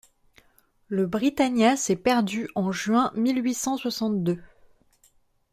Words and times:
Le 0.87 1.05
Britannia 1.05 1.77
s’est 1.77 1.95
perdu 1.95 2.49
en 2.55 2.71
juin 2.71 3.11
mille 3.13 3.43
huit 3.45 3.53
cent 3.53 3.77
soixante-deux… 3.77 4.41